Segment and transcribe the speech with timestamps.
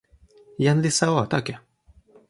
[0.63, 1.57] jan Lisa o, toki.